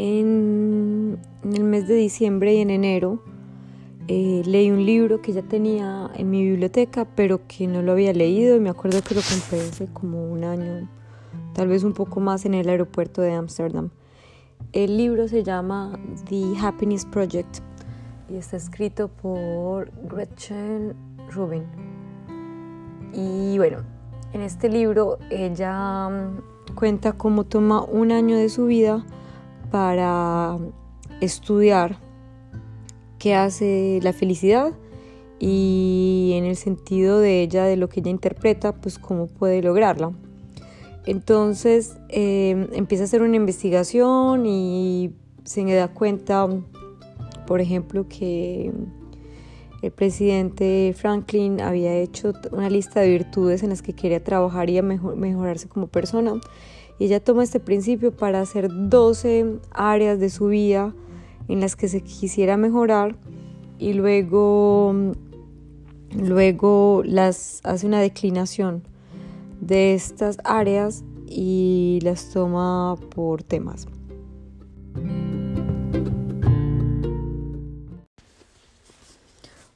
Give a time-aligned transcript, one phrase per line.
[0.00, 3.22] en, el mes de diciembre y en enero
[4.08, 8.12] eh, leí un libro que ya tenía en mi biblioteca, pero que no lo había
[8.12, 10.88] leído me acuerdo que lo compré hace como un año,
[11.54, 13.90] tal vez un poco más en el aeropuerto de Ámsterdam.
[14.72, 15.98] El libro se llama
[16.28, 17.58] The Happiness Project
[18.30, 20.94] y está escrito por Gretchen
[21.30, 21.64] Rubin.
[23.12, 23.78] Y bueno,
[24.32, 29.04] en este libro ella mm, cuenta cómo toma un año de su vida
[29.70, 30.58] para
[31.20, 31.98] estudiar
[33.18, 34.72] qué hace la felicidad
[35.38, 40.12] y en el sentido de ella, de lo que ella interpreta, pues cómo puede lograrla.
[41.06, 45.14] Entonces em, empieza a hacer una investigación y
[45.44, 46.46] se da cuenta,
[47.46, 48.70] por ejemplo, que
[49.82, 54.80] el presidente Franklin había hecho una lista de virtudes en las que quería trabajar y
[54.82, 56.38] mejorarse como persona.
[57.00, 60.94] Y ella toma este principio para hacer 12 áreas de su vida
[61.48, 63.16] en las que se quisiera mejorar
[63.78, 64.94] y luego,
[66.14, 68.82] luego las hace una declinación
[69.62, 73.88] de estas áreas y las toma por temas.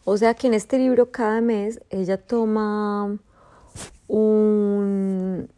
[0.04, 3.16] O sea que en este libro cada mes ella toma
[4.08, 5.48] un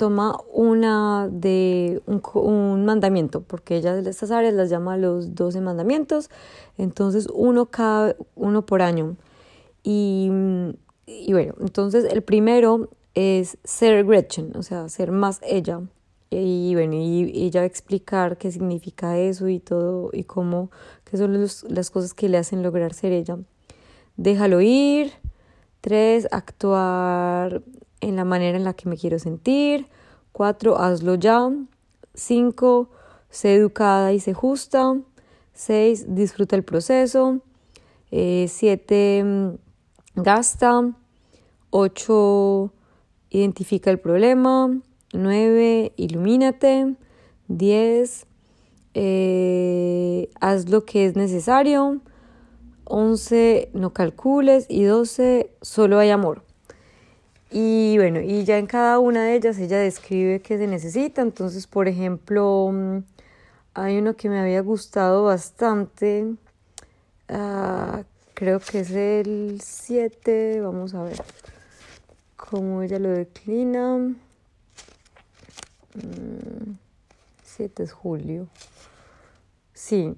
[0.00, 6.30] toma una de un, mandamiento, porque ella de estas áreas las llama los 12 mandamientos,
[6.78, 9.16] entonces uno cada uno por año.
[9.82, 10.30] Y,
[11.06, 15.82] y bueno, entonces el primero es ser Gretchen, o sea, ser más ella.
[16.30, 20.70] Y bueno, y ella va explicar qué significa eso y todo, y cómo,
[21.04, 23.36] qué son las cosas que le hacen lograr ser ella
[24.16, 25.12] déjalo ir.
[25.80, 27.62] Tres, actuar
[28.00, 29.86] en la manera en la que me quiero sentir.
[30.32, 31.50] Cuatro, hazlo ya.
[32.14, 32.90] Cinco,
[33.30, 34.96] sé educada y sé justa.
[35.52, 37.40] Seis, disfruta el proceso.
[38.10, 39.24] Eh, siete,
[40.14, 40.92] gasta.
[41.70, 42.72] Ocho,
[43.30, 44.80] identifica el problema.
[45.12, 46.94] Nueve, ilumínate.
[47.48, 48.26] Diez,
[48.94, 52.00] eh, haz lo que es necesario.
[52.84, 56.42] 11 no calcules y 12 solo hay amor.
[57.50, 61.22] Y bueno, y ya en cada una de ellas ella describe qué se necesita.
[61.22, 62.98] Entonces, por ejemplo, mm,
[63.74, 66.26] hay uno que me había gustado bastante.
[67.28, 70.60] Ah, creo que es el 7.
[70.60, 71.22] Vamos a ver
[72.36, 74.14] cómo ella lo declina.
[77.44, 78.46] 7 mm, es julio.
[79.74, 80.14] Sí,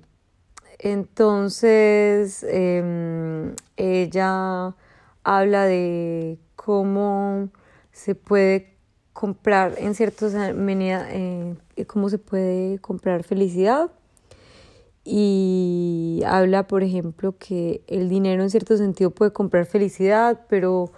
[0.82, 4.74] entonces, em, ella
[5.22, 7.48] habla de cómo
[7.92, 8.72] se puede
[9.12, 11.56] comprar en ciertas medidas, eh,
[11.86, 13.90] cómo se puede comprar felicidad.
[15.04, 20.92] Y habla, por ejemplo, que el dinero en cierto sentido puede comprar felicidad, pero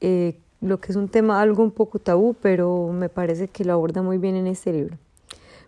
[0.00, 3.72] eh, lo que es un tema algo un poco tabú, pero me parece que lo
[3.72, 4.98] aborda muy bien en este libro.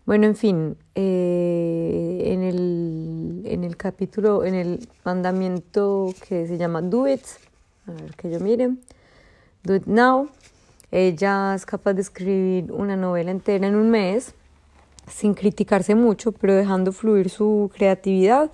[0.04, 6.82] Bueno, en fin, eh, en, el, en el capítulo, en el mandamiento que se llama
[6.82, 7.24] Do It,
[7.86, 8.70] a ver que yo mire,
[9.68, 10.30] Do It Now,
[10.90, 14.34] ella es capaz de escribir una novela entera en un mes,
[15.06, 18.50] sin criticarse mucho, pero dejando fluir su creatividad.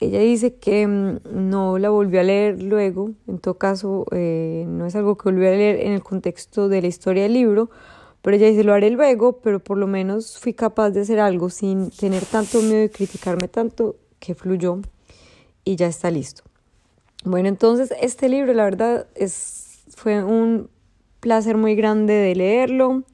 [0.00, 4.86] Ella dice que mm, no la volvió a leer luego, en todo caso eh, no
[4.86, 7.70] es algo que volvió a leer en el contexto de la historia del libro,
[8.20, 11.48] pero ella dice, lo haré luego, pero por lo menos fui capaz de hacer algo
[11.48, 14.80] sin tener tanto miedo y criticarme tanto que fluyó
[15.64, 16.42] y ya está listo.
[17.22, 19.59] Bueno, entonces este libro la verdad es,
[19.94, 20.70] fue un
[21.20, 23.04] placer muy grande de leerlo.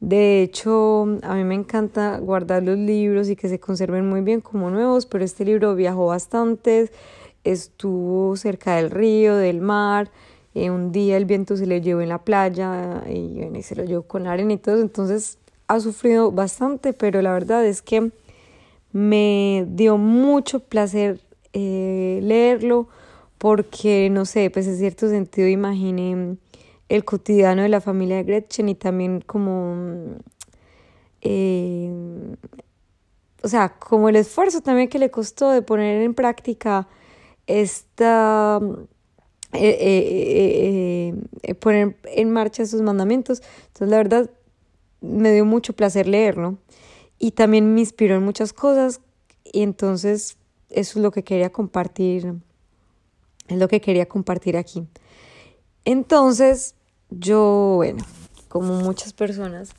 [0.00, 4.40] De hecho, a mí me encanta guardar los libros y que se conserven muy bien
[4.40, 6.90] como nuevos, pero este libro viajó bastante,
[7.44, 10.10] estuvo cerca del río, del mar,
[10.54, 14.02] eh, un día el viento se le llevó en la playa y, se lo llevó
[14.02, 15.38] con la arena y todo, entonces
[15.68, 18.10] ha sufrido bastante, pero la verdad es que
[18.92, 21.20] me dio mucho placer
[21.52, 22.88] eh, leerlo
[23.40, 26.36] porque, no sé, pues en cierto sentido imaginé
[26.90, 30.18] el cotidiano de la familia de Gretchen y también como,
[31.22, 31.90] eh,
[33.42, 36.86] o sea, como el esfuerzo también que le costó de poner en práctica
[37.46, 38.60] esta
[39.54, 43.42] eh, eh, poner en marcha esos mandamientos.
[43.68, 44.30] Entonces, la verdad,
[45.00, 46.58] me dio mucho placer leerlo
[47.18, 49.00] y también me inspiró en muchas cosas
[49.44, 50.36] y entonces
[50.68, 52.34] eso es lo que quería compartir,
[53.50, 54.86] es lo que quería compartir aquí.
[55.84, 56.74] Entonces,
[57.10, 58.04] yo, bueno,
[58.48, 59.70] como muchas personas,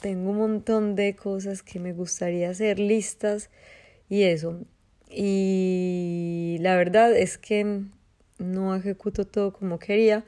[0.00, 3.50] tengo un montón de cosas que me gustaría hacer listas
[4.08, 4.58] y eso.
[5.08, 7.82] Y la verdad es que
[8.38, 10.24] no ejecuto todo como quería.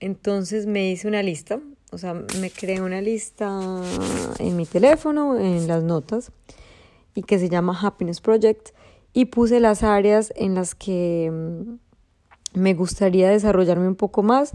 [0.00, 1.60] Entonces me hice una lista,
[1.90, 3.48] o sea, me creé una lista
[4.38, 6.30] en mi teléfono, en las notas,
[7.14, 8.68] y que se llama Happiness Project,
[9.12, 11.32] y puse las áreas en las que
[12.54, 14.52] me gustaría desarrollarme un poco más.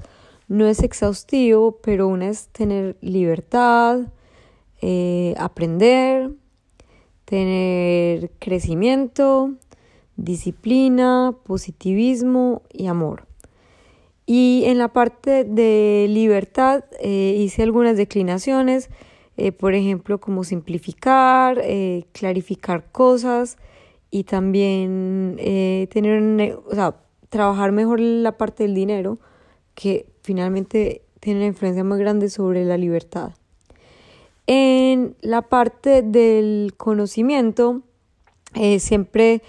[0.48, 4.02] No es exhaustivo, pero una es tener libertad,
[4.82, 6.32] eh, aprender,
[7.26, 9.54] tener crecimiento,
[10.18, 13.26] disciplina, positivismo y amor.
[14.26, 18.90] Y en la parte de libertad eh, hice algunas declinaciones,
[19.38, 21.62] eh, por ejemplo, como simplificar,
[22.12, 23.58] clarificar cosas
[24.12, 25.38] y también
[25.90, 26.96] tener, o sea,
[27.34, 29.18] trabajar mejor la parte del dinero,
[29.74, 33.32] que finalmente tiene una influencia muy grande sobre la libertad.
[34.46, 37.82] En la parte del conocimiento,
[38.78, 39.42] siempre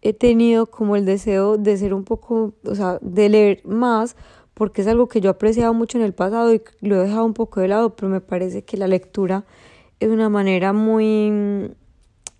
[0.00, 4.16] he tenido como el deseo de ser un poco, o sea, de leer más,
[4.54, 7.26] porque es algo que yo he apreciado mucho en el pasado y lo he dejado
[7.26, 9.44] un poco de lado, pero me parece que la lectura
[10.00, 11.70] es una manera muy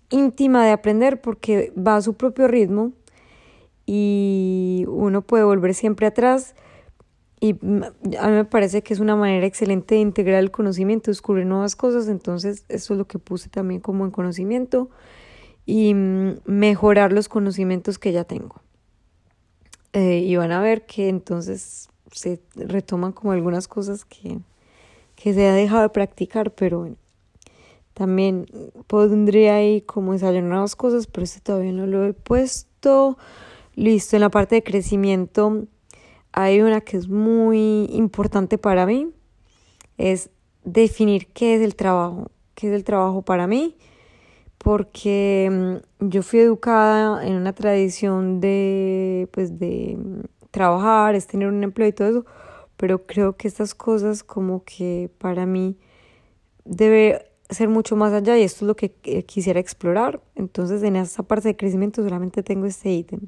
[0.09, 2.93] íntima de aprender porque va a su propio ritmo
[3.87, 6.53] y uno puede volver siempre atrás
[7.39, 11.45] y a mí me parece que es una manera excelente de integrar el conocimiento, descubrir
[11.45, 14.89] nuevas cosas, entonces eso es lo que puse también como en conocimiento
[15.65, 18.61] y mejorar los conocimientos que ya tengo.
[19.93, 24.39] Eh, y van a ver que entonces se retoman como algunas cosas que,
[25.15, 26.95] que se ha dejado de practicar, pero bueno.
[27.93, 28.45] También
[28.85, 33.17] pondría ahí como ensayar nuevas cosas, pero este todavía no lo he puesto.
[33.77, 35.67] Listo, en la parte de crecimiento
[36.31, 39.11] hay una que es muy importante para mí,
[39.99, 40.31] es
[40.63, 43.77] definir qué es el trabajo, qué es el trabajo para mí
[44.57, 51.47] porque mm, yo fui educada en una tradición de, pues, de mm, trabajar, es tener
[51.47, 52.25] un empleo y todo eso,
[52.77, 55.77] pero creo que estas cosas como que para mí
[56.65, 58.89] debe ser mucho más allá y esto es lo que
[59.27, 60.19] quisiera explorar.
[60.33, 63.19] Entonces en esa parte de crecimiento solamente tengo este ítem.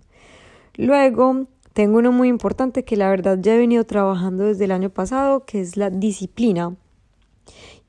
[0.80, 4.90] Luego tengo uno muy importante que la verdad ya he venido trabajando desde el año
[4.90, 6.78] pasado, que es la disciplina.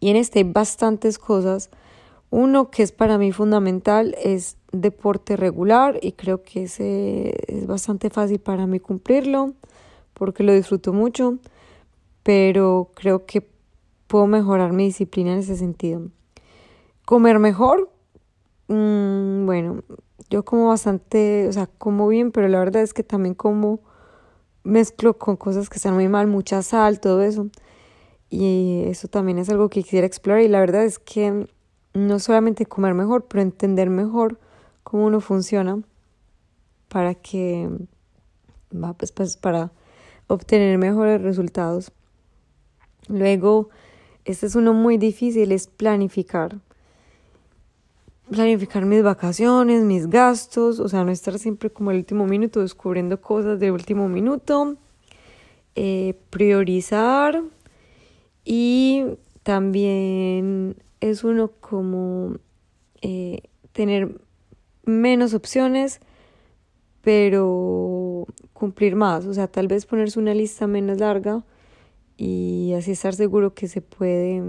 [0.01, 1.71] Y en este hay bastantes cosas
[2.31, 8.11] uno que es para mí fundamental es deporte regular y creo que ese es bastante
[8.11, 9.55] fácil para mí cumplirlo
[10.15, 11.39] porque lo disfruto mucho,
[12.25, 13.49] pero creo que
[14.09, 16.09] puedo mejorar mi disciplina en ese sentido.
[17.05, 17.89] Comer mejor,
[18.69, 19.83] mm, bueno,
[20.31, 23.81] yo como bastante, o sea, como bien, pero la verdad es que también como
[24.63, 27.49] mezclo con cosas que están muy mal, mucha sal, todo eso.
[28.31, 31.49] Y eso también es algo que quisiera explorar y la verdad es que
[31.95, 34.39] no solamente comer mejor, pero entender mejor
[34.85, 35.83] cómo uno funciona
[36.89, 37.69] para que
[38.73, 39.73] va pues, pues, para
[40.29, 41.91] obtener mejores resultados.
[43.09, 43.71] Luego,
[44.25, 46.61] este es uno muy difícil, es planificar.
[48.31, 53.21] Planificar mis vacaciones, mis gastos, o sea, no estar siempre como el último minuto descubriendo
[53.21, 54.77] cosas de último minuto.
[55.75, 57.43] Eh, priorizar
[58.45, 59.05] y
[59.43, 62.37] también es uno como
[63.03, 64.21] eh, tener
[64.85, 66.01] menos opciones,
[67.03, 71.43] pero cumplir más, o sea, tal vez ponerse una lista menos larga
[72.17, 74.41] y así estar seguro que se puede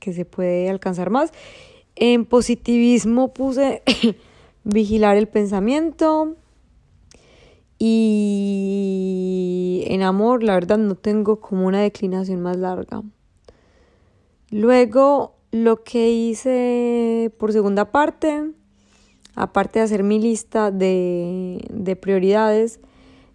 [0.00, 1.32] que se puede alcanzar más.
[1.96, 3.82] En positivismo puse
[4.64, 6.36] vigilar el pensamiento
[7.78, 13.02] y en amor, la verdad no tengo como una declinación más larga.
[14.50, 18.50] Luego, lo que hice por segunda parte,
[19.34, 22.80] aparte de hacer mi lista de, de prioridades,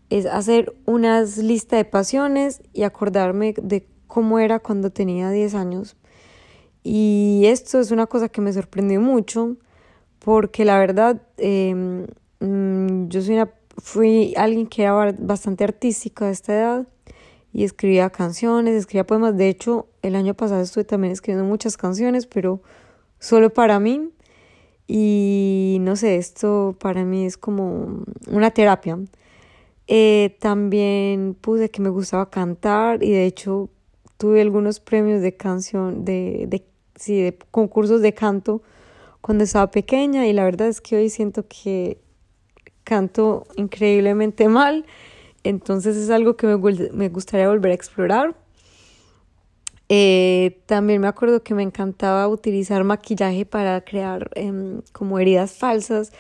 [0.10, 5.96] es hacer unas listas de pasiones y acordarme de cómo era cuando tenía 10 años.
[6.84, 9.58] Y esto es una cosa que me sorprendió mucho
[10.20, 12.08] porque la verdad em,
[12.40, 16.88] mm, yo soy una, fui alguien que era bastante artística a esta edad
[17.54, 19.36] y escribía canciones, escribía poemas.
[19.38, 22.62] De hecho, el año pasado estuve también escribiendo muchas canciones, pero
[23.20, 24.10] solo para mí.
[24.88, 29.00] Y no sé, esto para mí es como una terapia.
[29.88, 33.70] Eh, también puse que me gustaba cantar y de hecho
[34.20, 36.64] tuve algunos premios de canción, de, de,
[36.96, 38.62] sí, de concursos de canto
[39.22, 42.00] cuando estaba pequeña y la verdad es que hoy siento que
[42.84, 44.86] canto increíblemente mal
[45.44, 46.58] entonces es algo que me,
[46.92, 48.36] me gustaría volver a explorar.
[49.92, 56.12] Eh, también me acuerdo que me encantaba utilizar maquillaje para crear em, como heridas falsas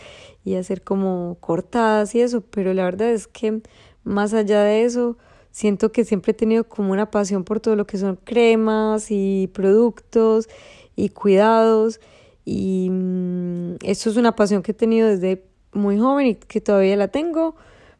[0.44, 3.62] y hacer como cortadas y eso, pero la verdad es que
[4.03, 5.18] más allá de eso,
[5.51, 9.50] siento que siempre he tenido como una pasión por todo lo que son cremas y
[9.53, 10.50] productos
[10.96, 12.00] y cuidados
[12.46, 16.96] y mm, esto es una pasión que he tenido desde muy joven y que todavía
[16.96, 17.56] la tengo,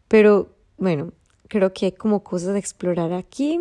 [0.08, 1.12] pero bueno,
[1.48, 3.60] creo que hay como cosas a explorar aquí.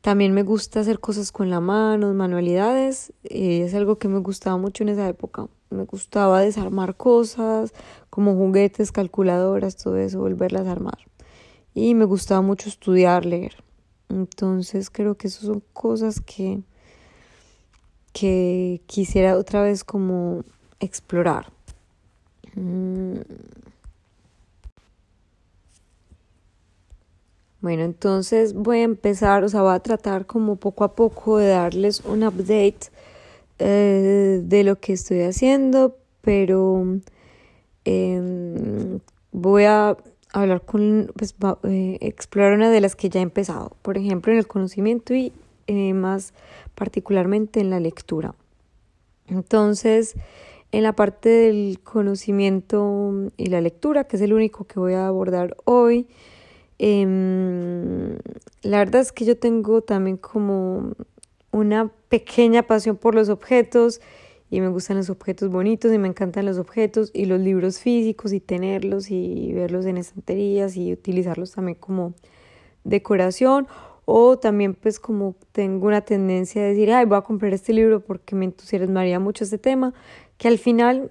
[0.00, 3.12] También me gusta hacer cosas con la mano, manualidades.
[3.24, 5.48] Eh, es algo que me gustaba mucho en esa época.
[5.70, 7.72] Me gustaba desarmar cosas
[8.10, 10.98] como juguetes, calculadoras, todo eso, volverlas a armar.
[11.74, 13.62] Y me gustaba mucho estudiar, leer.
[14.08, 16.60] Entonces creo que esas son cosas que,
[18.12, 20.44] que quisiera otra vez como
[20.80, 21.50] explorar.
[22.54, 23.20] Mm.
[27.62, 31.46] Bueno, entonces voy a empezar, o sea, voy a tratar como poco a poco de
[31.48, 32.90] darles un update
[33.60, 36.84] eh, de lo que estoy haciendo, pero
[37.84, 38.98] em,
[39.30, 39.96] voy a
[40.32, 41.34] hablar con, pues,
[41.64, 45.32] eh, explorar una de las que ya he empezado, por ejemplo, en el conocimiento y
[45.66, 46.34] eh, más
[46.74, 48.34] particularmente en la lectura.
[49.28, 50.14] Entonces,
[50.72, 55.06] en la parte del conocimiento y la lectura, que es el único que voy a
[55.06, 56.08] abordar hoy,
[56.84, 58.18] Em,
[58.62, 60.94] la verdad es que yo tengo también como
[61.52, 64.00] una pequeña pasión por los objetos
[64.52, 68.34] y me gustan los objetos bonitos y me encantan los objetos y los libros físicos
[68.34, 72.12] y tenerlos y verlos en estanterías y utilizarlos también como
[72.84, 73.66] decoración
[74.04, 78.00] o también pues como tengo una tendencia a decir, ay, voy a comprar este libro
[78.00, 79.94] porque me entusiasmaría mucho este tema,
[80.36, 81.08] que al final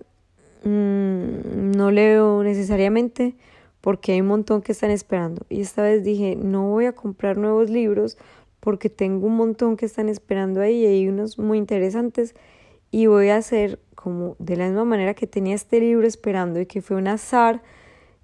[0.64, 3.34] mmm, no leo necesariamente,
[3.82, 5.48] porque hay un montón que están esperando.
[5.50, 8.20] Y esta vez dije, no voy a comprar nuevos libros
[8.60, 12.36] porque tengo un montón que están esperando ahí y hay unos muy interesantes
[12.92, 16.66] y voy a hacer como de la misma manera que tenía este libro esperando y
[16.66, 17.62] que fue un azar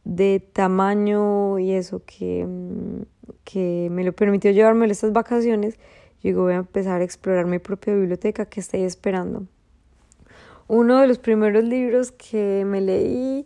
[0.04, 3.02] de tamaño y eso que, mm,
[3.44, 5.80] que me lo permitió llevarme estas vacaciones,
[6.22, 9.46] yo voy a empezar a explorar mi propia biblioteca que estoy esperando.
[10.68, 13.46] Uno de los primeros libros que me leí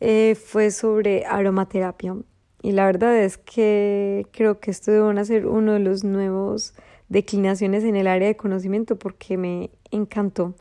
[0.00, 2.16] eh, fue sobre aromaterapia.
[2.62, 6.74] Y la verdad es que creo que esto debe ser uno de los nuevos
[7.08, 10.54] declinaciones en el área de conocimiento porque me encantó.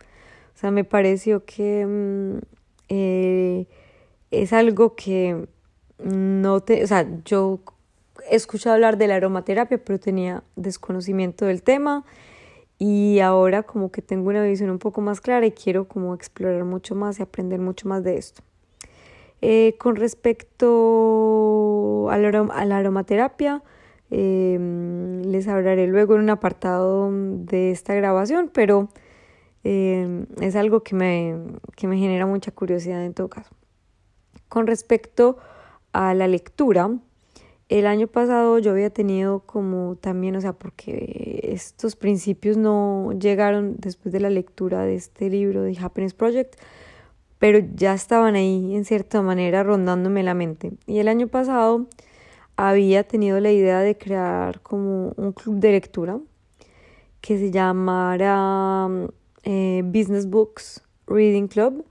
[0.56, 2.38] O sea, me pareció que mm,
[2.90, 3.68] eh,
[4.32, 5.48] es algo que
[6.00, 7.60] no te, o sea, yo
[8.30, 12.06] he escuchado hablar de la aromaterapia, pero tenía desconocimiento del tema
[12.78, 16.64] y ahora como que tengo una visión un poco más clara y quiero como explorar
[16.66, 18.42] mucho más y aprender mucho más de esto.
[19.42, 20.68] Eh, con respecto
[22.10, 23.62] a la, aromaterapia,
[24.18, 28.88] em, les hablaré luego en un apartado de esta grabación, pero
[29.66, 31.36] em, es algo que me,
[31.76, 33.52] que me genera mucha curiosidad en todo caso.
[34.48, 35.38] Con respecto
[35.92, 36.92] a la lectura,
[37.68, 43.76] el año pasado yo había tenido como también, o sea, porque estos principios no llegaron
[43.80, 46.56] después de la lectura de este libro de Happiness Project,
[47.38, 50.72] pero ya estaban ahí en cierta manera rondándome la mente.
[50.88, 51.88] Y el año pasado
[52.58, 56.20] había tenido la idea de crear como un club de lectura
[57.22, 58.88] que se llamara
[59.44, 61.86] eh, Business Books Reading Club.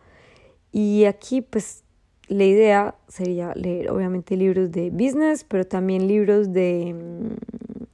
[0.73, 1.85] Y aquí pues
[2.29, 7.87] la idea sería leer obviamente libros de business, pero también libros de, mm,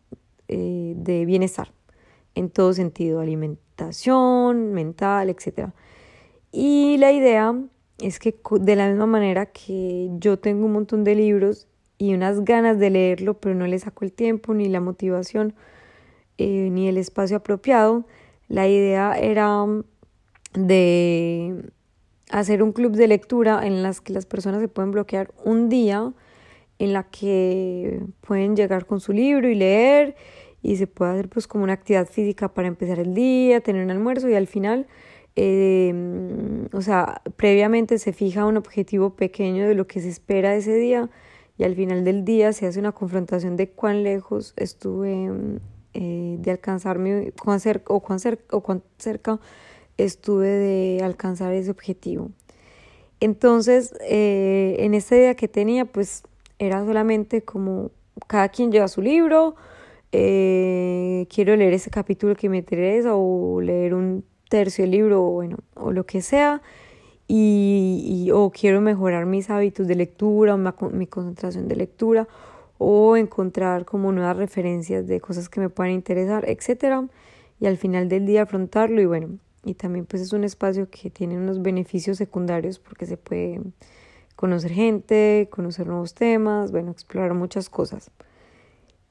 [0.49, 1.73] eh, de bienestar,
[2.35, 5.75] en todo sentido, alimentación, mental, etcétera.
[6.53, 7.55] Y la idea
[7.99, 11.69] es que de la misma manera que yo tengo un montón de libros
[12.00, 15.52] y unas ganas de leerlo, pero no le saco el tiempo, ni la motivación,
[16.38, 18.07] eh, ni el espacio apropiado,
[18.49, 19.66] la idea era
[20.54, 21.62] de
[22.30, 26.14] hacer un club de lectura en las que las personas se pueden bloquear un día
[26.78, 30.16] en la que pueden llegar con su libro y leer
[30.62, 33.90] y se puede hacer pues como una actividad física para empezar el día, tener un
[33.90, 34.87] almuerzo y al final
[35.37, 35.92] eh,
[36.73, 41.11] o sea, previamente se fija un objetivo pequeño de lo que se espera ese día
[41.61, 45.31] y al final del día se hace una confrontación de cuán lejos estuve
[45.93, 49.38] eh, de alcanzar mi, cuán cerca, o, cuán cerca, o cuán cerca
[49.99, 52.31] estuve de alcanzar ese objetivo.
[53.21, 56.23] Entonces, eh, en esta idea que tenía, pues
[56.59, 57.90] era solamente como
[58.26, 59.55] cada quien lleva su libro,
[60.12, 65.31] eh, quiero leer ese capítulo que me interesa o leer un tercio el libro o
[65.33, 66.62] bueno, o lo que sea,
[67.32, 72.26] y, o quiero mejorar mis hábitos de lectura o mi concentración de lectura,
[72.78, 77.06] o encontrar como nuevas referencias de cosas que me puedan interesar, etcétera,
[77.60, 81.10] y al final del día afrontarlo y bueno, y también pues es un espacio que
[81.10, 83.60] tiene unos beneficios secundarios porque se puede
[84.34, 88.10] conocer gente, conocer nuevos temas, bueno, explorar muchas cosas.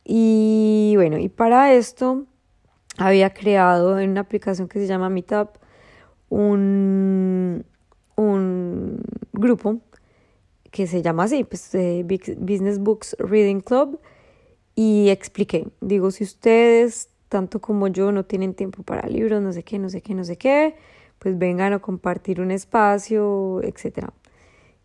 [0.04, 2.26] Y bueno, y para esto
[2.98, 5.52] había creado en una aplicación que se llama Meetup
[6.30, 7.66] un,
[8.20, 9.02] un
[9.34, 9.80] grupo
[10.72, 12.06] que se llama así, pues eh,
[12.38, 14.00] Business Books Reading Club
[14.76, 19.64] y expliqué, digo, si ustedes tanto como yo no tienen tiempo para libros, no sé
[19.64, 20.76] qué, no sé qué, no sé qué,
[21.20, 24.10] pues vengan a compartir un espacio, etc.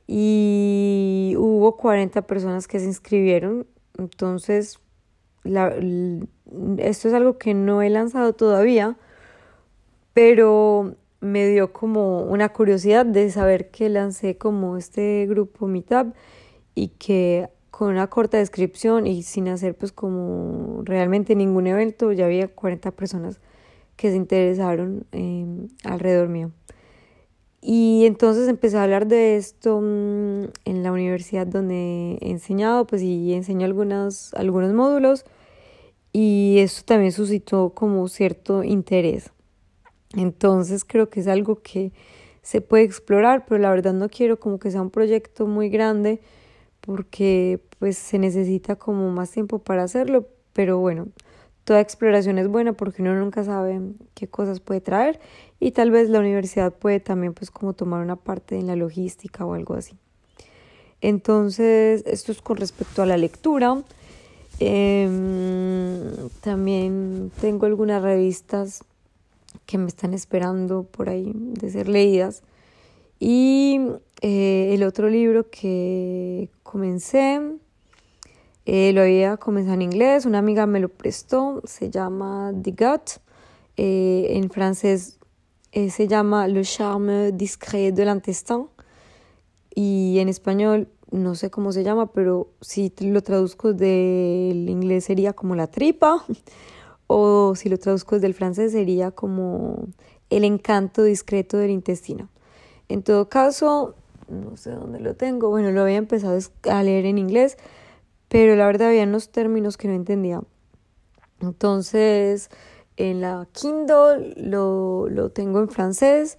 [0.06, 3.66] Y hubo 40 personas que se inscribieron,
[3.98, 4.80] entonces
[5.44, 8.96] esto es algo que no he lanzado todavía,
[10.12, 16.14] pero me dio como una curiosidad de saber que lancé como este grupo Meetup
[16.74, 22.26] y que con una corta descripción y sin hacer pues como realmente ningún evento, ya
[22.26, 23.40] había 40 personas
[23.96, 26.52] que se interesaron em, alrededor mío.
[27.60, 33.02] Y entonces empecé a hablar de esto mm, en la universidad donde he enseñado, pues
[33.02, 35.24] y enseño algunos, algunos módulos
[36.12, 39.32] y eso también suscitó como cierto interés.
[40.16, 41.92] Entonces creo que es algo que
[42.42, 46.20] se puede explorar, pero la verdad no quiero como que sea un proyecto muy grande
[46.80, 51.08] porque pues se necesita como más tiempo para hacerlo, pero bueno,
[51.64, 53.80] toda exploración es buena porque uno nunca sabe
[54.14, 55.18] qué cosas puede traer
[55.58, 59.46] y tal vez la universidad puede también pues como tomar una parte en la logística
[59.46, 59.96] o algo así.
[61.00, 63.82] Entonces, esto es con respecto a la lectura.
[64.58, 68.84] Em, también tengo algunas revistas
[69.66, 72.42] que me están esperando por ahí de ser leídas.
[73.18, 73.80] Y
[74.20, 77.40] eh, el otro libro que comencé,
[78.66, 83.10] eh, lo había comenzado en inglés, una amiga me lo prestó, se llama The Gut,
[83.76, 85.18] eh, en francés
[85.72, 88.68] se llama Le charme discret de l'intestin
[89.74, 95.32] y en español no sé cómo se llama, pero si lo traduzco del inglés sería
[95.32, 96.24] como la tripa
[97.16, 99.86] o si lo traduzco del francés sería como
[100.30, 102.28] el encanto discreto del intestino.
[102.88, 103.94] En todo caso,
[104.28, 106.36] no sé dónde lo tengo, bueno, lo había empezado
[106.68, 107.56] a leer en inglés,
[108.28, 110.42] pero la verdad había unos términos que no entendía.
[111.40, 112.50] Entonces,
[112.96, 116.36] en la Kindle lo, lo tengo en francés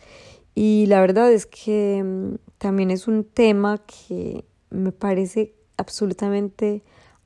[0.55, 6.83] y la verdad es que mm, también es un tema que me parece absolutamente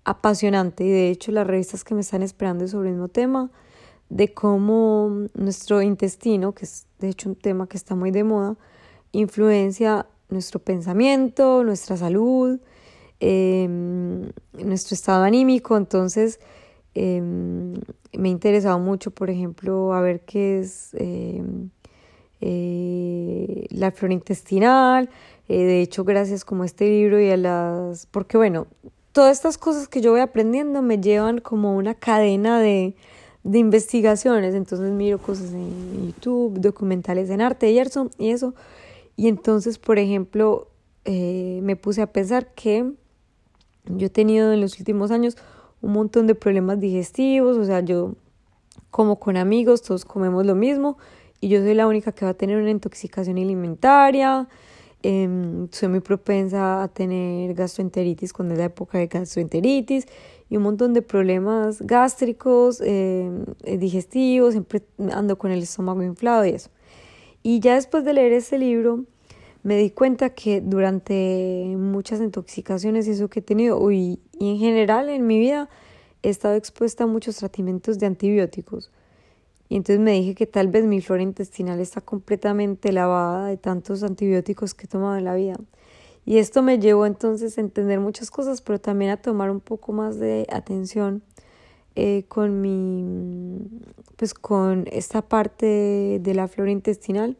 [0.09, 3.51] apasionante y de hecho las revistas que me están esperando es sobre el mismo tema
[4.09, 8.57] de cómo nuestro intestino, que es de hecho un tema que está muy de moda,
[9.11, 12.59] influencia nuestro pensamiento, nuestra salud,
[13.19, 15.77] em, nuestro estado anímico.
[15.77, 16.39] Entonces,
[16.95, 17.73] em,
[18.17, 21.69] me ha interesado mucho, por ejemplo, a ver qué es em,
[22.41, 25.09] eh, la flora intestinal.
[25.47, 28.05] Eh, de hecho, gracias como a este libro y a las...
[28.07, 28.67] Porque bueno,
[29.11, 32.95] todas estas cosas que yo voy aprendiendo me llevan como una cadena de,
[33.43, 34.55] de investigaciones.
[34.55, 38.09] Entonces miro cosas en YouTube, documentales en arte y eso.
[38.17, 38.53] Y eso
[39.19, 40.69] y entonces, por ejemplo,
[41.03, 42.89] eh, me puse a pensar que
[43.83, 45.35] yo he tenido en los últimos años
[45.81, 48.13] un montón de problemas digestivos, o sea, yo
[48.91, 50.97] como con amigos, todos comemos lo mismo
[51.41, 54.47] y yo soy la única que va a tener una intoxicación alimentaria,
[55.03, 60.07] em, soy muy propensa a tener gastroenteritis cuando es la época de gastroenteritis
[60.49, 64.81] y un montón de problemas gástricos, em, digestivos, siempre
[65.11, 66.69] ando con el estómago inflado y eso.
[67.43, 69.05] Y ya después de leer ese libro,
[69.63, 75.09] me di cuenta que durante muchas intoxicaciones y eso que he tenido, y, en general
[75.09, 75.69] en mi vida,
[76.23, 78.91] he estado expuesta a muchos tratamientos de antibióticos.
[79.69, 84.01] Y entonces me dije que tal vez mi flora intestinal está completamente lavada de tantos
[84.01, 85.57] antibióticos que he tomado en la vida.
[86.25, 89.93] Y esto me llevó entonces a entender muchas cosas, pero también a tomar un poco
[89.93, 91.21] más de atención
[91.95, 93.59] eh, con mi,
[94.15, 97.37] pues con esta parte de la flora intestinal,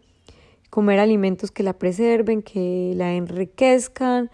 [0.69, 4.29] comer alimentos que la preserven, que la enriquezcan.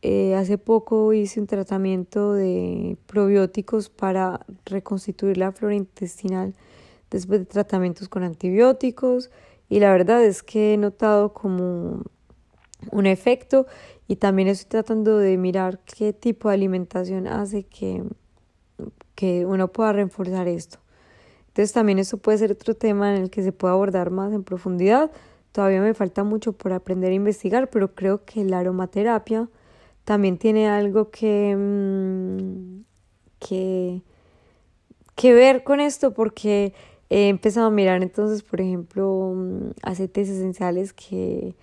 [0.00, 6.54] Eh, hace poco hice un tratamiento de probióticos para reconstituir la flora intestinal
[7.14, 9.30] después de tratamientos con antibióticos
[9.68, 12.02] y la verdad es que he notado como
[12.90, 13.66] un efecto
[14.06, 18.02] y también estoy tratando de mirar qué tipo de alimentación hace que
[19.14, 20.78] que uno pueda reforzar esto.
[21.48, 24.42] Entonces también eso puede ser otro tema en el que se puede abordar más en
[24.42, 25.10] profundidad.
[25.52, 29.48] Todavía me falta mucho por aprender a investigar, pero creo que la aromaterapia
[30.04, 32.82] también tiene algo que, mm,
[33.38, 34.02] que,
[35.14, 36.74] que ver con esto porque
[37.10, 41.54] he empezado a mirar entonces, por ejemplo, mm, aceites esenciales que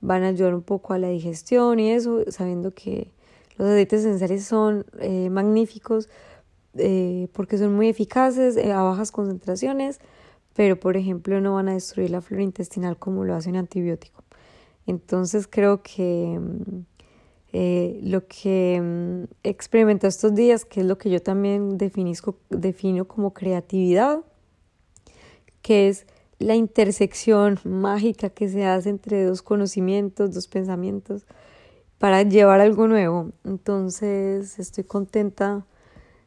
[0.00, 3.10] van a ayudar un poco a la digestión y eso, sabiendo que
[3.56, 6.08] los aceites esenciales son eh, magníficos
[6.74, 10.00] eh, porque son muy eficaces eh, a bajas concentraciones,
[10.54, 14.24] pero por ejemplo no van a destruir la flora intestinal como lo hace un antibiótico.
[14.86, 21.10] Entonces creo que mm, lo que mm, he experimentado estos días, que es lo que
[21.10, 24.20] yo también defino como creatividad,
[25.62, 26.06] que es
[26.38, 31.26] la intersección mágica que se hace entre dos conocimientos, dos pensamientos,
[31.98, 33.32] para llevar algo nuevo.
[33.44, 35.66] Entonces estoy contenta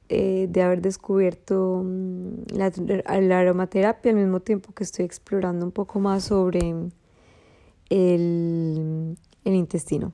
[0.09, 5.99] eh, de haber descubierto mm, la, aromaterapia al mismo tiempo que estoy explorando un poco
[5.99, 6.75] más sobre
[7.89, 10.13] el intestino.